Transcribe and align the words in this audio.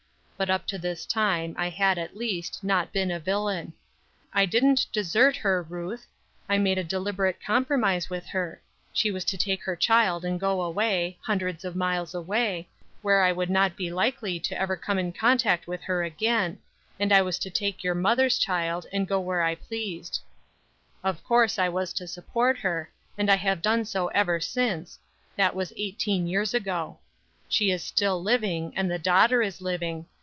But 0.41 0.49
up 0.49 0.65
to 0.69 0.79
this 0.79 1.05
time, 1.05 1.53
I 1.55 1.69
had 1.69 1.99
at 1.99 2.17
least, 2.17 2.63
not 2.63 2.91
been 2.91 3.11
a 3.11 3.19
villain. 3.19 3.73
I 4.33 4.47
didn't 4.47 4.87
desert 4.91 5.35
her, 5.35 5.61
Ruth; 5.61 6.07
I 6.49 6.57
made 6.57 6.79
a 6.79 6.83
deliberate 6.83 7.39
compromise 7.39 8.09
with 8.09 8.25
her; 8.29 8.59
she 8.91 9.11
was 9.11 9.23
to 9.25 9.37
take 9.37 9.61
her 9.65 9.75
child 9.75 10.25
and 10.25 10.39
go 10.39 10.63
away, 10.63 11.19
hundreds 11.21 11.63
of 11.63 11.75
miles 11.75 12.15
away, 12.15 12.67
where 13.03 13.21
I 13.23 13.31
would 13.31 13.51
not 13.51 13.77
be 13.77 13.91
likely 13.91 14.43
ever 14.49 14.75
to 14.75 14.81
come 14.81 14.97
in 14.97 15.13
contact 15.13 15.67
with 15.67 15.83
her 15.83 16.01
again, 16.03 16.57
and 16.99 17.11
I 17.13 17.21
was 17.21 17.37
to 17.37 17.51
take 17.51 17.83
your 17.83 17.93
mother's 17.93 18.39
child 18.39 18.87
and 18.91 19.07
go 19.07 19.19
where 19.19 19.43
I 19.43 19.53
pleased. 19.53 20.21
Of 21.03 21.23
course 21.23 21.59
I 21.59 21.69
was 21.69 21.93
to 21.93 22.07
support 22.07 22.57
her, 22.57 22.89
and 23.15 23.29
I 23.29 23.35
have 23.35 23.61
done 23.61 23.85
so 23.85 24.07
ever 24.07 24.39
since; 24.39 24.97
that 25.35 25.53
was 25.53 25.71
eighteen 25.77 26.25
years 26.25 26.55
ago; 26.55 26.97
she 27.47 27.69
is 27.69 27.83
still 27.83 28.19
living, 28.23 28.73
and 28.75 28.89
the 28.89 28.97
daughter 28.97 29.43
is 29.43 29.61
living. 29.61 30.07